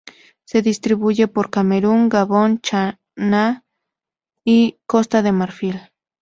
Se 0.45 0.63
distribuye 0.63 1.27
por 1.27 1.51
Camerún, 1.51 2.09
Gabón, 2.09 2.59
Ghana 2.63 3.63
y 4.43 4.79
Costa 4.87 5.21
de 5.21 5.31
Marfil. 5.31 5.79